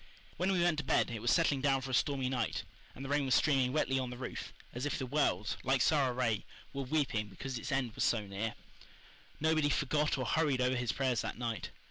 When 0.37 0.51
we 0.51 0.63
went 0.63 0.79
to 0.79 0.83
bed 0.83 1.11
it 1.11 1.21
was 1.21 1.29
settling 1.29 1.61
down 1.61 1.81
for 1.81 1.91
a 1.91 1.93
stormy 1.93 2.27
night, 2.27 2.63
and 2.95 3.05
the 3.05 3.09
rain 3.09 3.23
was 3.25 3.35
streaming 3.35 3.71
wetly 3.71 3.99
on 3.99 4.09
the 4.09 4.17
roof, 4.17 4.51
as 4.73 4.87
if 4.87 4.97
the 4.97 5.05
world, 5.05 5.57
like 5.63 5.79
Sara 5.79 6.11
Ray, 6.11 6.43
were 6.73 6.81
weeping 6.81 7.27
because 7.27 7.59
its 7.59 7.71
end 7.71 7.93
was 7.93 8.03
so 8.03 8.25
near. 8.25 8.55
Nobody 9.39 9.69
forgot 9.69 10.17
or 10.17 10.25
hurried 10.25 10.59
over 10.59 10.75
his 10.75 10.91
prayers 10.91 11.21
that 11.21 11.37
night. 11.37 11.69